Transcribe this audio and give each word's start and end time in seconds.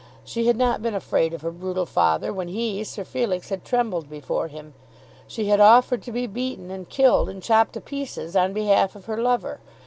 She 0.25 0.47
had 0.47 0.57
not 0.57 0.81
been 0.81 0.95
afraid 0.95 1.31
of 1.31 1.41
her 1.43 1.51
brutal 1.51 1.85
father 1.85 2.33
when 2.33 2.47
he, 2.47 2.83
Sir 2.83 3.03
Felix, 3.03 3.49
had 3.49 3.63
trembled 3.63 4.09
before 4.09 4.47
him. 4.47 4.73
She 5.27 5.45
had 5.45 5.59
offered 5.59 6.01
to 6.01 6.11
be 6.11 6.25
beaten, 6.25 6.71
and 6.71 6.89
killed, 6.89 7.29
and 7.29 7.43
chopped 7.43 7.73
to 7.73 7.81
pieces 7.81 8.35
on 8.35 8.51
behalf 8.51 8.95
of 8.95 9.05
her 9.05 9.21
lover. 9.21 9.59